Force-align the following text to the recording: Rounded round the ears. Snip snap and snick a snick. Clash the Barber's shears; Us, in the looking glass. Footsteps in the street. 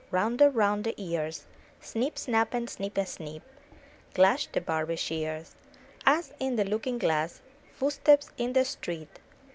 Rounded 0.09 0.49
round 0.55 0.83
the 0.83 0.95
ears. 0.99 1.45
Snip 1.79 2.17
snap 2.17 2.55
and 2.55 2.67
snick 2.67 2.97
a 2.97 3.05
snick. 3.05 3.43
Clash 4.15 4.47
the 4.51 4.59
Barber's 4.59 4.99
shears; 4.99 5.53
Us, 6.07 6.33
in 6.39 6.55
the 6.55 6.65
looking 6.65 6.97
glass. 6.97 7.39
Footsteps 7.75 8.31
in 8.35 8.53
the 8.53 8.65
street. 8.65 9.19